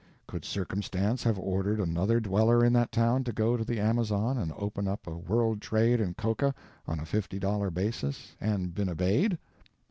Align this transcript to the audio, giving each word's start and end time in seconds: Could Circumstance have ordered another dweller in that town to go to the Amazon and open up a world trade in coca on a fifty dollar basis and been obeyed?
Could 0.25 0.43
Circumstance 0.45 1.21
have 1.25 1.37
ordered 1.37 1.79
another 1.79 2.19
dweller 2.19 2.65
in 2.65 2.73
that 2.73 2.91
town 2.91 3.23
to 3.23 3.31
go 3.31 3.55
to 3.55 3.63
the 3.63 3.79
Amazon 3.79 4.35
and 4.39 4.51
open 4.57 4.87
up 4.87 5.05
a 5.05 5.15
world 5.15 5.61
trade 5.61 6.01
in 6.01 6.15
coca 6.15 6.55
on 6.87 6.99
a 6.99 7.05
fifty 7.05 7.37
dollar 7.37 7.69
basis 7.69 8.35
and 8.41 8.73
been 8.73 8.89
obeyed? 8.89 9.37